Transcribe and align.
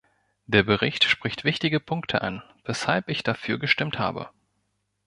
Der 0.47 0.63
Bericht 0.63 1.03
spricht 1.03 1.43
wichtige 1.43 1.79
Punkte 1.79 2.23
an, 2.23 2.41
weshalb 2.63 3.07
ich 3.07 3.21
dafür 3.21 3.59
gestimmt 3.59 3.99
habe. 3.99 4.31